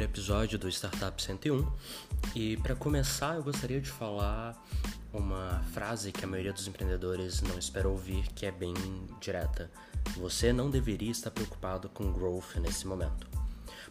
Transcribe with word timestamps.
primeiro 0.00 0.12
episódio 0.12 0.58
do 0.58 0.68
Startup 0.68 1.22
101 1.22 1.66
e 2.34 2.56
para 2.58 2.74
começar 2.74 3.34
eu 3.34 3.42
gostaria 3.42 3.80
de 3.82 3.90
falar 3.90 4.56
uma 5.12 5.62
frase 5.74 6.10
que 6.10 6.24
a 6.24 6.28
maioria 6.28 6.54
dos 6.54 6.66
empreendedores 6.66 7.42
não 7.42 7.58
espera 7.58 7.86
ouvir, 7.86 8.26
que 8.28 8.46
é 8.46 8.50
bem 8.50 8.72
direta. 9.20 9.70
Você 10.16 10.54
não 10.54 10.70
deveria 10.70 11.10
estar 11.10 11.30
preocupado 11.30 11.90
com 11.90 12.10
growth 12.12 12.56
nesse 12.56 12.86
momento. 12.86 13.28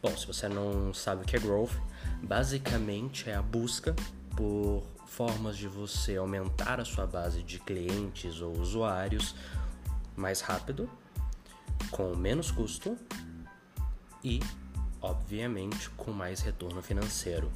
Bom, 0.01 0.15
se 0.17 0.25
você 0.25 0.47
não 0.47 0.93
sabe 0.95 1.21
o 1.21 1.25
que 1.25 1.35
é 1.35 1.39
growth, 1.39 1.73
basicamente 2.23 3.29
é 3.29 3.35
a 3.35 3.41
busca 3.41 3.95
por 4.35 4.83
formas 5.05 5.57
de 5.57 5.67
você 5.67 6.15
aumentar 6.15 6.79
a 6.79 6.85
sua 6.85 7.05
base 7.05 7.43
de 7.43 7.59
clientes 7.59 8.41
ou 8.41 8.57
usuários 8.57 9.35
mais 10.15 10.41
rápido, 10.41 10.89
com 11.91 12.15
menos 12.15 12.49
custo 12.49 12.97
e, 14.23 14.39
obviamente, 15.01 15.89
com 15.91 16.11
mais 16.11 16.41
retorno 16.41 16.81
financeiro. 16.81 17.51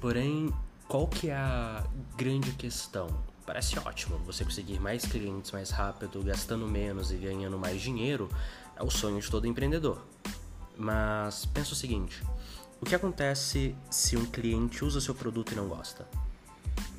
Porém, 0.00 0.52
qual 0.86 1.06
que 1.06 1.28
é 1.28 1.34
a 1.34 1.84
grande 2.16 2.52
questão? 2.52 3.08
Parece 3.44 3.78
ótimo, 3.78 4.18
você 4.18 4.44
conseguir 4.44 4.78
mais 4.78 5.04
clientes 5.04 5.52
mais 5.52 5.70
rápido, 5.70 6.22
gastando 6.22 6.66
menos 6.66 7.10
e 7.10 7.16
ganhando 7.16 7.58
mais 7.58 7.80
dinheiro, 7.80 8.28
é 8.76 8.82
o 8.82 8.90
sonho 8.90 9.20
de 9.20 9.30
todo 9.30 9.46
empreendedor. 9.46 9.98
Mas 10.76 11.46
pensa 11.46 11.72
o 11.72 11.76
seguinte: 11.76 12.22
o 12.80 12.86
que 12.86 12.94
acontece 12.94 13.74
se 13.90 14.16
um 14.16 14.24
cliente 14.24 14.84
usa 14.84 15.00
seu 15.00 15.14
produto 15.14 15.52
e 15.52 15.56
não 15.56 15.68
gosta? 15.68 16.06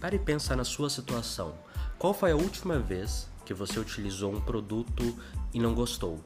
Pare 0.02 0.18
e 0.18 0.20
pensa 0.20 0.56
na 0.56 0.64
sua 0.64 0.90
situação. 0.90 1.54
Qual 1.98 2.14
foi 2.14 2.32
a 2.32 2.36
última 2.36 2.80
vez 2.80 3.30
que 3.46 3.54
você 3.54 3.80
utilizou 3.80 4.34
um 4.34 4.42
produto 4.42 5.18
e 5.54 5.60
não 5.60 5.74
gostou? 5.74 6.24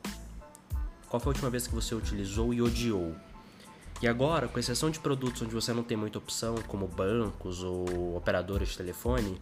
Qual 1.14 1.22
foi 1.22 1.30
a 1.30 1.34
última 1.34 1.52
vez 1.52 1.68
que 1.68 1.76
você 1.76 1.94
utilizou 1.94 2.52
e 2.56 2.60
odiou? 2.60 3.16
E 4.02 4.08
agora, 4.08 4.48
com 4.48 4.58
exceção 4.58 4.90
de 4.90 5.00
produtos 5.00 5.44
onde 5.44 5.54
você 5.54 5.72
não 5.72 5.84
tem 5.84 5.96
muita 5.96 6.18
opção, 6.18 6.56
como 6.68 6.88
bancos 6.88 7.62
ou 7.62 8.18
operadoras 8.18 8.70
de 8.70 8.78
telefone, 8.78 9.40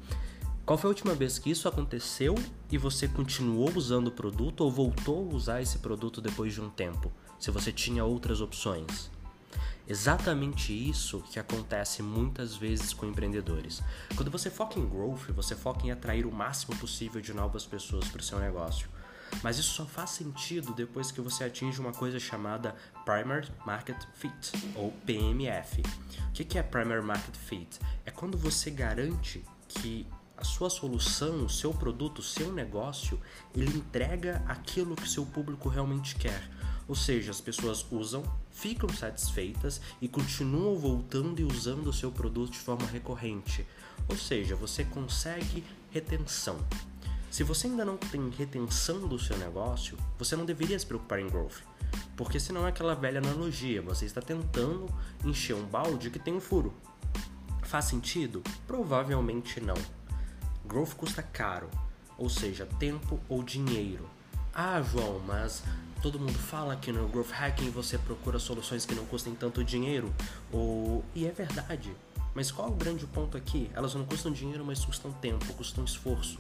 qual 0.66 0.78
foi 0.78 0.90
a 0.90 0.92
última 0.92 1.16
vez 1.16 1.40
que 1.40 1.50
isso 1.50 1.70
aconteceu 1.70 2.36
e 2.70 2.78
você 2.78 3.08
continuou 3.08 3.72
usando 3.74 4.08
o 4.08 4.12
produto 4.12 4.66
ou 4.66 4.70
voltou 4.70 5.32
a 5.32 5.34
usar 5.34 5.62
esse 5.62 5.78
produto 5.78 6.20
depois 6.20 6.54
de 6.54 6.60
um 6.60 6.70
tempo, 6.70 7.10
se 7.40 7.50
você 7.52 7.72
tinha 7.72 8.04
outras 8.04 8.42
opções? 8.42 9.10
Exatamente 9.88 10.74
isso 10.74 11.24
que 11.32 11.40
acontece 11.40 12.04
muitas 12.04 12.54
vezes 12.54 12.94
com 12.94 13.06
empreendedores. 13.06 13.82
Quando 14.18 14.30
você 14.30 14.50
foca 14.50 14.78
em 14.78 14.86
growth, 14.86 15.30
você 15.30 15.56
foca 15.56 15.88
em 15.88 15.92
atrair 15.92 16.26
o 16.26 16.34
máximo 16.34 16.76
possível 16.76 17.22
de 17.22 17.34
novas 17.34 17.66
pessoas 17.66 18.10
para 18.10 18.20
o 18.20 18.24
seu 18.24 18.42
negócio. 18.42 18.90
Mas 19.44 19.58
isso 19.58 19.74
só 19.74 19.86
faz 19.86 20.12
sentido 20.12 20.74
depois 20.74 21.12
que 21.12 21.22
você 21.22 21.44
atinge 21.44 21.80
uma 21.80 21.92
coisa 21.92 22.20
chamada 22.20 22.76
Primary 23.06 23.48
Market 23.66 23.98
Fit, 24.14 24.52
ou 24.76 24.92
PMF. 25.06 25.82
O 26.30 26.32
que 26.32 26.58
é 26.58 26.64
Primary 26.64 27.04
Market 27.04 27.36
Fit? 27.36 27.80
É 28.06 28.12
quando 28.12 28.38
você 28.38 28.70
garante 28.70 29.44
que 29.68 30.08
a 30.42 30.44
sua 30.44 30.72
solução, 30.72 31.46
o 31.46 31.50
seu 31.50 31.72
produto, 31.72 32.20
o 32.20 32.24
seu 32.24 32.52
negócio, 32.52 33.20
ele 33.56 33.78
entrega 33.78 34.44
aquilo 34.48 34.96
que 34.96 35.08
seu 35.08 35.24
público 35.24 35.70
realmente 35.70 36.16
quer. 36.16 36.50
Ou 36.88 36.96
seja, 36.96 37.30
as 37.30 37.40
pessoas 37.40 37.86
usam, 37.92 38.24
ficam 38.50 38.90
satisfeitas 38.90 39.80
e 40.02 40.08
continuam 40.08 40.76
voltando 40.76 41.40
e 41.40 41.44
usando 41.44 41.88
o 41.88 41.94
seu 41.94 42.12
produto 42.12 42.54
de 42.54 42.60
forma 42.60 42.88
recorrente. 42.88 43.66
Ou 44.10 44.18
seja, 44.18 44.56
você 44.56 44.84
consegue 44.84 45.64
retenção. 45.92 46.58
Se 47.32 47.44
você 47.44 47.68
ainda 47.68 47.86
não 47.86 47.96
tem 47.96 48.30
retenção 48.30 49.08
do 49.08 49.18
seu 49.18 49.38
negócio, 49.38 49.98
você 50.20 50.36
não 50.36 50.44
deveria 50.44 50.78
se 50.78 50.86
preocupar 50.86 51.18
em 51.18 51.30
growth. 51.30 51.64
Porque 52.18 52.38
senão 52.38 52.66
é 52.66 52.70
aquela 52.70 52.94
velha 52.94 53.20
analogia, 53.20 53.82
você 53.82 54.06
está 54.06 54.22
tentando 54.22 54.94
encher 55.24 55.56
um 55.56 55.64
balde 55.64 56.10
que 56.10 56.20
tem 56.20 56.34
um 56.34 56.42
furo. 56.42 56.74
Faz 57.64 57.86
sentido? 57.86 58.44
Provavelmente 58.68 59.62
não. 59.62 59.78
Growth 60.66 60.94
custa 60.96 61.24
caro, 61.24 61.70
ou 62.18 62.30
seja, 62.30 62.66
tempo 62.78 63.18
ou 63.30 63.42
dinheiro. 63.42 64.10
Ah, 64.54 64.82
João, 64.82 65.22
mas 65.26 65.64
todo 66.02 66.20
mundo 66.20 66.38
fala 66.38 66.76
que 66.76 66.92
no 66.92 67.08
growth 67.08 67.32
hacking 67.32 67.70
você 67.70 67.98
procura 67.98 68.40
soluções 68.40 68.86
que 68.86 68.94
não 68.94 69.06
custem 69.06 69.34
tanto 69.36 69.64
dinheiro. 69.64 70.14
Ou... 70.52 71.02
E 71.16 71.26
é 71.26 71.32
verdade. 71.32 71.96
Mas 72.34 72.52
qual 72.52 72.70
é 72.70 72.72
o 72.72 72.76
grande 72.76 73.06
ponto 73.06 73.38
aqui? 73.38 73.70
Elas 73.74 73.94
não 73.94 74.06
custam 74.06 74.32
dinheiro, 74.32 74.66
mas 74.66 74.86
custam 74.86 75.12
tempo, 75.12 75.54
custam 75.54 75.84
esforço. 75.84 76.40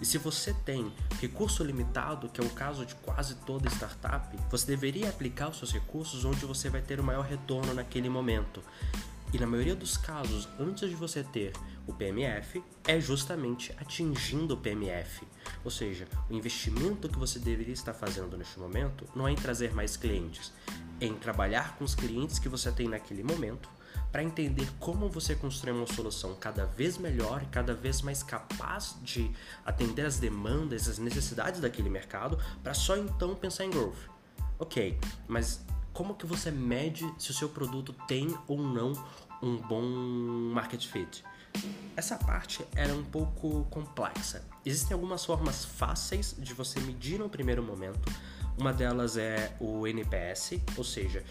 E 0.00 0.04
se 0.04 0.18
você 0.18 0.52
tem 0.52 0.92
recurso 1.20 1.64
limitado, 1.64 2.28
que 2.28 2.40
é 2.40 2.44
o 2.44 2.50
caso 2.50 2.84
de 2.84 2.94
quase 2.96 3.36
toda 3.46 3.68
startup, 3.70 4.36
você 4.50 4.66
deveria 4.66 5.08
aplicar 5.08 5.48
os 5.48 5.58
seus 5.58 5.72
recursos 5.72 6.24
onde 6.24 6.44
você 6.44 6.68
vai 6.68 6.82
ter 6.82 7.00
o 7.00 7.04
maior 7.04 7.24
retorno 7.24 7.72
naquele 7.72 8.08
momento. 8.08 8.62
E 9.32 9.38
na 9.38 9.46
maioria 9.46 9.76
dos 9.76 9.96
casos, 9.96 10.48
antes 10.58 10.88
de 10.88 10.96
você 10.96 11.22
ter 11.22 11.52
o 11.86 11.94
PMF, 11.94 12.62
é 12.86 13.00
justamente 13.00 13.72
atingindo 13.78 14.54
o 14.54 14.56
PMF. 14.56 15.26
Ou 15.64 15.70
seja, 15.70 16.06
o 16.28 16.34
investimento 16.34 17.08
que 17.08 17.18
você 17.18 17.38
deveria 17.38 17.72
estar 17.72 17.94
fazendo 17.94 18.36
neste 18.36 18.58
momento 18.58 19.06
não 19.14 19.28
é 19.28 19.32
em 19.32 19.36
trazer 19.36 19.72
mais 19.72 19.96
clientes, 19.96 20.52
é 21.00 21.06
em 21.06 21.14
trabalhar 21.14 21.76
com 21.76 21.84
os 21.84 21.94
clientes 21.94 22.40
que 22.40 22.48
você 22.48 22.72
tem 22.72 22.88
naquele 22.88 23.22
momento 23.22 23.68
para 24.10 24.22
entender 24.22 24.68
como 24.78 25.08
você 25.08 25.34
construir 25.34 25.72
uma 25.72 25.86
solução 25.86 26.34
cada 26.34 26.64
vez 26.64 26.98
melhor, 26.98 27.44
cada 27.50 27.74
vez 27.74 28.02
mais 28.02 28.22
capaz 28.22 28.96
de 29.02 29.30
atender 29.64 30.04
as 30.04 30.18
demandas, 30.18 30.88
as 30.88 30.98
necessidades 30.98 31.60
daquele 31.60 31.88
mercado, 31.88 32.38
para 32.62 32.74
só 32.74 32.96
então 32.96 33.34
pensar 33.34 33.64
em 33.64 33.70
growth. 33.70 34.08
Ok, 34.58 34.98
mas 35.28 35.64
como 35.92 36.14
que 36.14 36.26
você 36.26 36.50
mede 36.50 37.12
se 37.18 37.30
o 37.30 37.34
seu 37.34 37.48
produto 37.48 37.92
tem 38.06 38.36
ou 38.46 38.58
não 38.58 38.92
um 39.42 39.56
bom 39.56 39.82
market 40.52 40.86
fit? 40.86 41.24
Essa 41.96 42.16
parte 42.16 42.64
era 42.74 42.94
um 42.94 43.04
pouco 43.04 43.64
complexa. 43.70 44.44
Existem 44.64 44.94
algumas 44.94 45.24
formas 45.24 45.64
fáceis 45.64 46.34
de 46.38 46.54
você 46.54 46.80
medir 46.80 47.18
no 47.18 47.28
primeiro 47.28 47.62
momento. 47.62 48.00
Uma 48.60 48.74
delas 48.74 49.16
é 49.16 49.56
o 49.58 49.86
NPS, 49.86 50.60
ou 50.76 50.84
seja, 50.84 51.24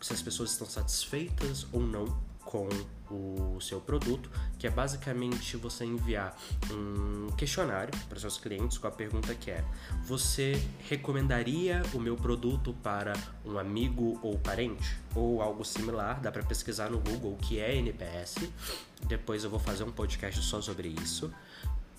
se 0.00 0.14
as 0.14 0.22
pessoas 0.22 0.52
estão 0.52 0.66
satisfeitas 0.66 1.66
ou 1.70 1.82
não 1.82 2.06
com 2.42 2.66
o 3.10 3.60
seu 3.60 3.78
produto, 3.78 4.30
que 4.58 4.66
é 4.66 4.70
basicamente 4.70 5.54
você 5.58 5.84
enviar 5.84 6.34
um 6.70 7.30
questionário 7.36 7.92
para 8.08 8.18
seus 8.18 8.38
clientes 8.38 8.78
com 8.78 8.86
a 8.86 8.90
pergunta 8.90 9.34
que 9.34 9.50
é: 9.50 9.62
você 10.06 10.62
recomendaria 10.88 11.82
o 11.92 12.00
meu 12.00 12.16
produto 12.16 12.72
para 12.82 13.12
um 13.44 13.58
amigo 13.58 14.18
ou 14.22 14.38
parente 14.38 14.96
ou 15.14 15.42
algo 15.42 15.66
similar? 15.66 16.22
Dá 16.22 16.32
para 16.32 16.42
pesquisar 16.42 16.90
no 16.90 17.00
Google 17.00 17.34
o 17.34 17.36
que 17.36 17.60
é 17.60 17.76
NPS. 17.76 18.36
Depois 19.02 19.44
eu 19.44 19.50
vou 19.50 19.60
fazer 19.60 19.84
um 19.84 19.92
podcast 19.92 20.42
só 20.42 20.58
sobre 20.62 20.88
isso. 20.88 21.30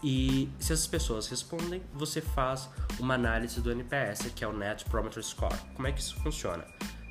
E 0.03 0.49
se 0.59 0.73
as 0.73 0.85
pessoas 0.85 1.27
respondem, 1.27 1.81
você 1.93 2.19
faz 2.19 2.67
uma 2.99 3.13
análise 3.13 3.61
do 3.61 3.71
NPS, 3.71 4.31
que 4.35 4.43
é 4.43 4.47
o 4.47 4.51
Net 4.51 4.83
Promoter 4.85 5.23
Score. 5.23 5.57
Como 5.73 5.87
é 5.87 5.93
que 5.93 6.01
isso 6.01 6.15
funciona? 6.17 6.65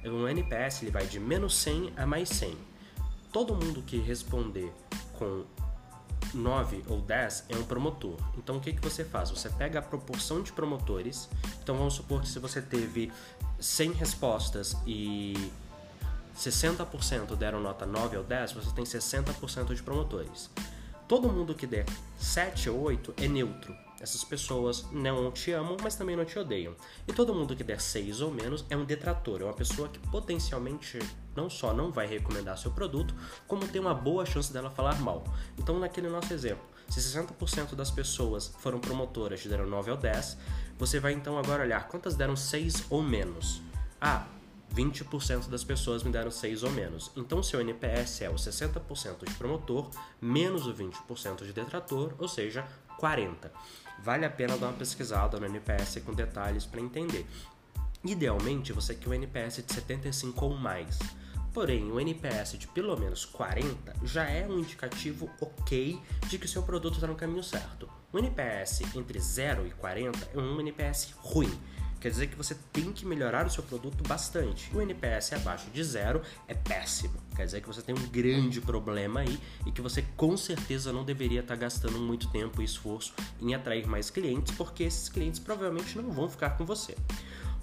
Um 0.05 0.29
NPS 0.29 0.83
ele 0.83 0.91
vai 0.91 1.07
de 1.07 1.19
menos 1.19 1.57
100 1.57 1.95
a 1.97 2.07
mais 2.07 2.29
100. 2.29 2.55
Todo 3.33 3.55
mundo 3.55 3.83
que 3.83 3.97
responder 3.97 4.71
com 5.19 5.45
9 6.35 6.85
ou 6.87 7.01
10 7.01 7.47
é 7.49 7.57
um 7.57 7.65
promotor. 7.65 8.17
Então 8.37 8.59
o 8.59 8.61
que, 8.61 8.75
que 8.75 8.83
você 8.83 9.05
faz? 9.05 9.31
Você 9.31 9.49
pega 9.49 9.79
a 9.79 9.83
proporção 9.83 10.43
de 10.43 10.53
promotores. 10.53 11.31
Então 11.63 11.77
vamos 11.77 11.95
supor 11.95 12.21
que 12.21 12.29
se 12.29 12.39
você 12.39 12.61
teve 12.61 13.11
100 13.59 13.93
respostas 13.93 14.77
e 14.87 15.51
60% 16.37 17.37
deram 17.37 17.61
nota 17.61 17.87
9 17.87 18.19
ou 18.19 18.25
10, 18.25 18.53
você 18.53 18.71
tem 18.75 18.85
60% 18.85 19.75
de 19.75 19.83
promotores. 19.83 20.51
Todo 21.12 21.28
mundo 21.28 21.55
que 21.55 21.67
der 21.67 21.84
7 22.17 22.71
ou 22.71 22.84
8 22.84 23.12
é 23.19 23.28
neutro. 23.28 23.77
Essas 24.00 24.25
pessoas 24.25 24.87
não 24.91 25.31
te 25.31 25.53
amam, 25.53 25.76
mas 25.82 25.94
também 25.94 26.17
não 26.17 26.25
te 26.25 26.38
odeiam. 26.38 26.75
E 27.06 27.12
todo 27.12 27.35
mundo 27.35 27.55
que 27.55 27.62
der 27.62 27.82
6 27.82 28.23
ou 28.23 28.31
menos 28.31 28.64
é 28.70 28.76
um 28.79 28.82
detrator, 28.87 29.43
é 29.43 29.44
uma 29.44 29.53
pessoa 29.53 29.91
que 29.91 29.99
potencialmente 30.09 30.99
não 31.37 31.50
só 31.50 31.75
não 31.75 31.93
vai 31.93 32.06
recomendar 32.06 32.56
seu 32.56 32.70
produto, 32.70 33.14
como 33.47 33.69
tem 33.69 33.79
uma 33.79 33.93
boa 33.93 34.25
chance 34.25 34.50
dela 34.50 34.70
falar 34.70 34.99
mal. 35.03 35.23
Então, 35.59 35.79
naquele 35.79 36.09
nosso 36.09 36.32
exemplo, 36.32 36.64
se 36.88 36.99
60% 36.99 37.75
das 37.75 37.91
pessoas 37.91 38.50
foram 38.61 38.81
promotoras 38.81 39.44
e 39.44 39.50
deram 39.50 39.67
9 39.67 39.91
ou 39.91 39.99
10, 39.99 40.38
você 40.79 40.99
vai 40.99 41.12
então 41.12 41.37
agora 41.37 41.62
olhar 41.62 41.88
quantas 41.88 42.17
deram 42.17 42.35
6 42.35 42.87
ou 42.88 43.03
menos. 43.03 43.61
Ah, 44.00 44.26
20% 44.73 45.49
das 45.49 45.63
pessoas 45.63 46.03
me 46.03 46.11
deram 46.11 46.31
6 46.31 46.63
ou 46.63 46.71
menos. 46.71 47.11
Então, 47.17 47.43
seu 47.43 47.61
NPS 47.61 48.23
é 48.23 48.31
o 48.31 48.35
60% 48.35 49.29
de 49.29 49.35
promotor 49.35 49.91
menos 50.21 50.67
o 50.67 50.75
20% 50.75 51.45
de 51.45 51.53
detrator, 51.53 52.15
ou 52.19 52.29
seja, 52.29 52.65
40. 52.99 53.53
Vale 54.03 54.25
a 54.25 54.31
pena 54.31 54.57
dar 54.57 54.69
uma 54.69 54.73
pesquisada 54.73 55.39
no 55.39 55.47
NPS 55.47 56.03
com 56.05 56.13
detalhes 56.13 56.65
para 56.65 56.81
entender. 56.81 57.27
Idealmente, 58.05 58.73
você 58.73 58.95
quer 58.95 59.11
o 59.11 59.15
NPS 59.15 59.63
de 59.65 59.73
75 59.75 60.45
ou 60.45 60.57
mais. 60.57 60.99
Porém, 61.53 61.93
o 61.93 62.01
NPS 62.01 62.59
de 62.59 62.67
pelo 62.67 62.97
menos 62.97 63.27
40 63.27 63.95
já 64.05 64.25
é 64.25 64.47
um 64.47 64.59
indicativo 64.59 65.31
ok 65.41 66.01
de 66.27 66.39
que 66.39 66.47
o 66.47 66.49
seu 66.49 66.63
produto 66.63 66.95
está 66.95 67.07
no 67.07 67.15
caminho 67.15 67.43
certo. 67.43 67.89
O 68.11 68.19
NPS 68.19 68.83
entre 68.97 69.21
0 69.21 69.67
e 69.67 69.71
40 69.71 70.31
é 70.35 70.39
um 70.39 70.61
NPS 70.61 71.15
ruim 71.19 71.53
Quer 72.02 72.10
dizer 72.10 72.26
que 72.26 72.37
você 72.37 72.56
tem 72.72 72.93
que 72.93 73.06
melhorar 73.06 73.46
o 73.46 73.50
seu 73.50 73.62
produto 73.62 74.02
bastante. 74.08 74.75
O 74.75 74.82
NPS 74.82 75.34
abaixo 75.34 75.70
de 75.70 75.84
zero 75.84 76.20
é 76.49 76.54
péssimo. 76.54 77.14
Quer 77.37 77.44
dizer 77.44 77.60
que 77.60 77.69
você 77.69 77.81
tem 77.81 77.94
um 77.94 78.08
grande 78.08 78.60
problema 78.60 79.20
aí 79.20 79.38
e 79.64 79.70
que 79.70 79.81
você 79.81 80.02
com 80.16 80.37
certeza 80.37 80.93
não 80.93 81.04
deveria 81.04 81.38
estar 81.38 81.54
gastando 81.54 82.00
muito 82.00 82.28
tempo 82.32 82.60
e 82.60 82.64
esforço 82.64 83.14
em 83.40 83.54
atrair 83.54 83.87
mais 83.87 84.10
clientes, 84.10 84.52
porque 84.56 84.82
esses 84.82 85.08
clientes 85.08 85.38
provavelmente 85.38 85.96
não 85.96 86.10
vão 86.10 86.28
ficar 86.28 86.50
com 86.58 86.64
você. 86.64 86.96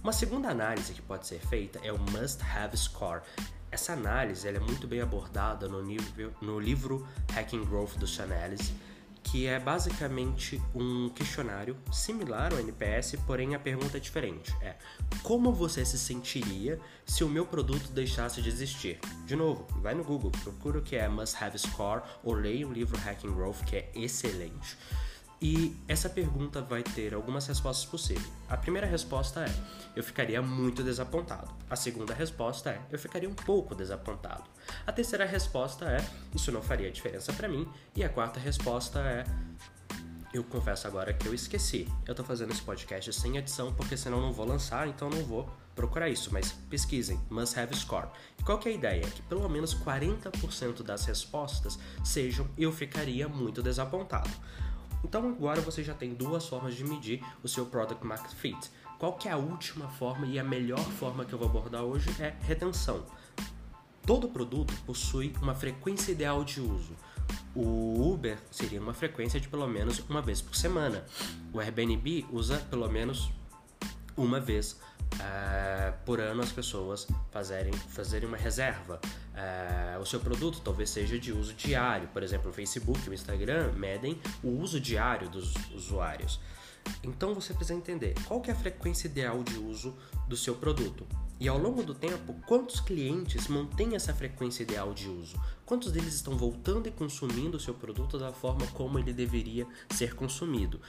Uma 0.01 0.13
segunda 0.13 0.47
análise 0.47 0.93
que 0.93 1.01
pode 1.01 1.27
ser 1.27 1.41
feita 1.41 1.77
é 1.83 1.91
o 1.91 1.99
Must 1.99 2.41
Have 2.41 2.77
Score. 2.77 3.21
Essa 3.69 3.91
análise 3.91 4.47
é 4.47 4.57
muito 4.57 4.87
bem 4.87 5.01
abordada 5.01 5.67
no, 5.67 5.83
nível, 5.83 6.31
no 6.41 6.57
livro 6.57 7.05
Hacking 7.35 7.65
Growth 7.65 7.97
do 7.97 8.07
Chanelis 8.07 8.71
que 9.23 9.47
é 9.47 9.59
basicamente 9.59 10.61
um 10.73 11.09
questionário 11.09 11.77
similar 11.91 12.53
ao 12.53 12.59
NPS, 12.59 13.15
porém 13.25 13.55
a 13.55 13.59
pergunta 13.59 13.97
é 13.97 13.99
diferente. 13.99 14.55
É: 14.61 14.75
como 15.23 15.51
você 15.51 15.85
se 15.85 15.97
sentiria 15.97 16.79
se 17.05 17.23
o 17.23 17.29
meu 17.29 17.45
produto 17.45 17.91
deixasse 17.91 18.41
de 18.41 18.49
existir? 18.49 18.99
De 19.25 19.35
novo, 19.35 19.67
vai 19.81 19.93
no 19.93 20.03
Google, 20.03 20.31
procura 20.43 20.79
o 20.79 20.81
que 20.81 20.95
é 20.95 21.07
Must 21.07 21.35
Have 21.43 21.57
Score 21.57 22.01
ou 22.23 22.33
leia 22.33 22.67
o 22.67 22.73
livro 22.73 22.97
Hacking 22.97 23.33
Growth, 23.33 23.63
que 23.65 23.75
é 23.75 23.91
excelente. 23.95 24.77
E 25.41 25.73
essa 25.87 26.09
pergunta 26.09 26.61
vai 26.61 26.83
ter 26.83 27.13
algumas 27.13 27.47
respostas 27.47 27.85
possíveis. 27.85 28.29
A 28.49 28.57
primeira 28.57 28.85
resposta 28.85 29.45
é: 29.45 29.53
eu 29.95 30.03
ficaria 30.03 30.41
muito 30.41 30.83
desapontado. 30.83 31.49
A 31.69 31.75
segunda 31.75 32.13
resposta 32.13 32.71
é: 32.71 32.81
eu 32.91 32.99
ficaria 32.99 33.29
um 33.29 33.33
pouco 33.33 33.73
desapontado. 33.73 34.43
A 34.85 34.91
terceira 34.91 35.25
resposta 35.25 35.85
é: 35.85 36.05
isso 36.35 36.51
não 36.51 36.61
faria 36.61 36.91
diferença 36.91 37.31
para 37.31 37.47
mim. 37.47 37.67
E 37.95 38.03
a 38.03 38.09
quarta 38.09 38.37
resposta 38.37 38.99
é: 38.99 39.23
eu 40.33 40.43
confesso 40.43 40.87
agora 40.87 41.13
que 41.13 41.27
eu 41.27 41.33
esqueci. 41.33 41.87
Eu 42.05 42.13
tô 42.13 42.23
fazendo 42.23 42.51
esse 42.51 42.61
podcast 42.61 43.13
sem 43.13 43.37
edição 43.37 43.73
porque 43.73 43.95
senão 43.95 44.19
não 44.19 44.33
vou 44.33 44.45
lançar, 44.45 44.87
então 44.87 45.09
não 45.09 45.23
vou 45.23 45.49
procurar 45.73 46.09
isso, 46.09 46.29
mas 46.33 46.51
pesquisem, 46.69 47.17
must 47.29 47.57
have 47.57 47.73
score. 47.75 48.09
E 48.37 48.43
qual 48.43 48.59
que 48.59 48.67
é 48.67 48.73
a 48.73 48.75
ideia? 48.75 49.07
Que 49.07 49.21
pelo 49.21 49.47
menos 49.47 49.73
40% 49.73 50.83
das 50.83 51.05
respostas 51.05 51.79
sejam 52.03 52.45
eu 52.57 52.71
ficaria 52.73 53.27
muito 53.29 53.63
desapontado. 53.63 54.29
Então 55.03 55.27
agora 55.29 55.61
você 55.61 55.83
já 55.83 55.93
tem 55.93 56.13
duas 56.13 56.47
formas 56.47 56.75
de 56.75 56.83
medir 56.83 57.23
o 57.43 57.47
seu 57.47 57.65
Product 57.65 58.05
Market 58.05 58.33
Fit. 58.33 58.71
Qual 58.97 59.13
que 59.13 59.27
é 59.27 59.31
a 59.31 59.37
última 59.37 59.87
forma 59.87 60.25
e 60.25 60.37
a 60.37 60.43
melhor 60.43 60.79
forma 60.79 61.23
que 61.23 61.33
eu 61.33 61.39
vou 61.39 61.47
abordar 61.47 61.83
hoje 61.83 62.09
é 62.21 62.35
retenção. 62.41 63.05
Todo 64.05 64.27
produto 64.27 64.73
possui 64.85 65.33
uma 65.41 65.55
frequência 65.55 66.11
ideal 66.11 66.43
de 66.43 66.59
uso. 66.59 66.93
O 67.55 68.11
Uber 68.11 68.37
seria 68.51 68.81
uma 68.81 68.93
frequência 68.93 69.39
de 69.39 69.47
pelo 69.47 69.67
menos 69.67 69.99
uma 70.09 70.21
vez 70.21 70.41
por 70.41 70.55
semana. 70.55 71.05
O 71.53 71.59
Airbnb 71.59 72.25
usa 72.31 72.57
pelo 72.69 72.89
menos 72.89 73.31
uma 74.17 74.39
vez 74.39 74.79
uh, 75.15 75.93
por 76.05 76.19
ano 76.19 76.41
as 76.41 76.51
pessoas 76.51 77.07
fazerem, 77.31 77.73
fazerem 77.73 78.27
uma 78.27 78.37
reserva. 78.37 78.99
Uh, 79.33 79.99
o 79.99 80.05
seu 80.05 80.19
produto 80.19 80.61
talvez 80.61 80.89
seja 80.89 81.17
de 81.17 81.31
uso 81.31 81.53
diário, 81.53 82.07
por 82.09 82.23
exemplo, 82.23 82.49
o 82.49 82.53
Facebook 82.53 82.99
e 83.05 83.09
o 83.09 83.13
Instagram 83.13 83.71
medem 83.73 84.19
o 84.43 84.49
uso 84.49 84.79
diário 84.79 85.29
dos 85.29 85.53
usuários. 85.73 86.39
Então 87.03 87.33
você 87.33 87.53
precisa 87.53 87.77
entender 87.77 88.15
qual 88.25 88.41
é 88.47 88.51
a 88.51 88.55
frequência 88.55 89.07
ideal 89.07 89.43
de 89.43 89.57
uso 89.57 89.95
do 90.27 90.35
seu 90.35 90.55
produto. 90.55 91.05
E 91.39 91.47
ao 91.47 91.57
longo 91.57 91.83
do 91.83 91.93
tempo, 91.95 92.35
quantos 92.45 92.81
clientes 92.81 93.47
mantêm 93.47 93.95
essa 93.95 94.13
frequência 94.13 94.63
ideal 94.63 94.93
de 94.93 95.07
uso? 95.07 95.39
Quantos 95.65 95.91
deles 95.91 96.13
estão 96.13 96.35
voltando 96.37 96.87
e 96.87 96.91
consumindo 96.91 97.55
o 97.55 97.59
seu 97.59 97.73
produto 97.73 98.17
da 98.19 98.33
forma 98.33 98.67
como 98.73 98.99
ele 98.99 99.13
deveria 99.13 99.65
ser 99.89 100.15
consumido? 100.15 100.81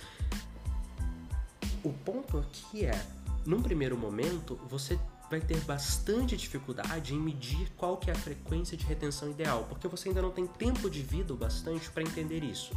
O 1.84 1.92
ponto 1.92 2.38
aqui 2.38 2.84
é 2.84 3.06
num 3.46 3.62
primeiro 3.62 3.96
momento, 3.96 4.60
você 4.68 4.98
vai 5.30 5.40
ter 5.40 5.60
bastante 5.60 6.36
dificuldade 6.36 7.14
em 7.14 7.20
medir 7.20 7.70
qual 7.76 7.96
que 7.96 8.10
é 8.10 8.12
a 8.12 8.16
frequência 8.16 8.76
de 8.76 8.84
retenção 8.84 9.30
ideal, 9.30 9.64
porque 9.68 9.86
você 9.86 10.08
ainda 10.08 10.20
não 10.20 10.30
tem 10.30 10.46
tempo 10.46 10.90
de 10.90 11.02
vida 11.02 11.32
o 11.32 11.36
bastante 11.36 11.88
para 11.90 12.02
entender 12.02 12.42
isso. 12.42 12.72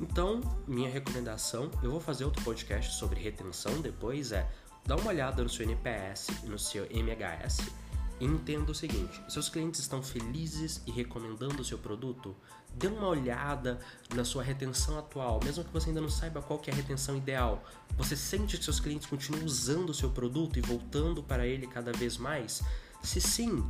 Então, 0.00 0.40
minha 0.66 0.90
recomendação, 0.90 1.70
eu 1.82 1.90
vou 1.92 2.00
fazer 2.00 2.24
outro 2.24 2.42
podcast 2.42 2.94
sobre 2.94 3.20
retenção 3.20 3.80
depois, 3.80 4.32
é 4.32 4.50
dar 4.84 4.96
uma 4.96 5.10
olhada 5.10 5.42
no 5.42 5.48
seu 5.48 5.64
NPS 5.64 6.28
e 6.42 6.48
no 6.48 6.58
seu 6.58 6.86
MHS 6.90 7.70
entenda 8.20 8.70
o 8.70 8.74
seguinte: 8.74 9.22
seus 9.28 9.48
clientes 9.48 9.80
estão 9.80 10.02
felizes 10.02 10.82
e 10.86 10.90
recomendando 10.90 11.62
o 11.62 11.64
seu 11.64 11.78
produto? 11.78 12.36
Dê 12.74 12.86
uma 12.86 13.08
olhada 13.08 13.80
na 14.14 14.24
sua 14.24 14.42
retenção 14.42 14.98
atual, 14.98 15.40
mesmo 15.42 15.64
que 15.64 15.72
você 15.72 15.88
ainda 15.88 16.00
não 16.00 16.08
saiba 16.08 16.40
qual 16.40 16.60
é 16.66 16.70
a 16.70 16.74
retenção 16.74 17.16
ideal. 17.16 17.64
Você 17.96 18.16
sente 18.16 18.56
que 18.56 18.64
seus 18.64 18.78
clientes 18.78 19.08
continuam 19.08 19.44
usando 19.44 19.90
o 19.90 19.94
seu 19.94 20.10
produto 20.10 20.58
e 20.58 20.62
voltando 20.62 21.22
para 21.22 21.46
ele 21.46 21.66
cada 21.66 21.92
vez 21.92 22.16
mais? 22.16 22.62
Se 23.02 23.20
sim, 23.20 23.64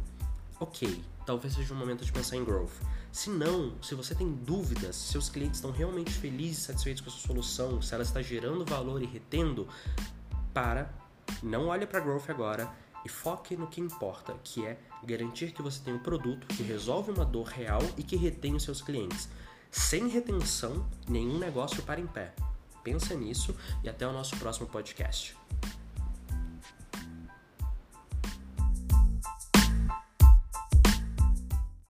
ok, 0.58 1.02
talvez 1.24 1.54
seja 1.54 1.72
o 1.72 1.76
momento 1.76 2.04
de 2.04 2.12
pensar 2.12 2.36
em 2.36 2.44
growth. 2.44 2.72
Se 3.10 3.30
não, 3.30 3.72
se 3.82 3.94
você 3.94 4.14
tem 4.14 4.30
dúvidas 4.30 4.96
se 4.96 5.12
seus 5.12 5.28
clientes 5.28 5.56
estão 5.56 5.72
realmente 5.72 6.12
felizes 6.12 6.58
e 6.58 6.66
satisfeitos 6.66 7.00
com 7.00 7.08
a 7.08 7.12
sua 7.12 7.26
solução, 7.26 7.80
se 7.80 7.94
ela 7.94 8.02
está 8.02 8.20
gerando 8.20 8.64
valor 8.64 9.02
e 9.02 9.06
retendo, 9.06 9.66
para, 10.52 10.92
não 11.42 11.68
olhe 11.68 11.86
para 11.86 12.00
growth 12.00 12.28
agora 12.28 12.70
e 13.04 13.08
foque 13.08 13.56
no 13.56 13.66
que 13.66 13.80
importa, 13.80 14.34
que 14.44 14.64
é 14.64 14.78
garantir 15.02 15.52
que 15.52 15.62
você 15.62 15.80
tem 15.82 15.94
um 15.94 15.98
produto 15.98 16.46
que 16.46 16.62
resolve 16.62 17.10
uma 17.10 17.24
dor 17.24 17.46
real 17.46 17.82
e 17.96 18.02
que 18.02 18.16
retém 18.16 18.54
os 18.54 18.62
seus 18.62 18.82
clientes. 18.82 19.28
Sem 19.70 20.08
retenção, 20.08 20.86
nenhum 21.08 21.38
negócio 21.38 21.82
para 21.82 22.00
em 22.00 22.06
pé. 22.06 22.34
Pensa 22.82 23.14
nisso 23.14 23.54
e 23.84 23.88
até 23.88 24.06
o 24.06 24.12
nosso 24.12 24.36
próximo 24.36 24.66
podcast. 24.66 25.36